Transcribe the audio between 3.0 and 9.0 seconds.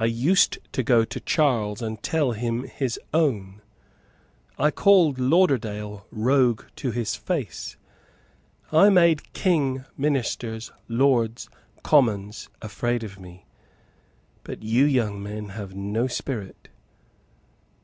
own. I called Lauderdale rogue to his face. I